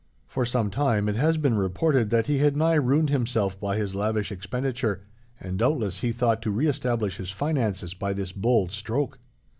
[0.25, 3.93] For some time, it has been reported that he had nigh ruined himself by his
[3.93, 5.03] lavish expenditure,
[5.39, 9.19] and doubtless he thought to reestablish his finances by this bold stroke.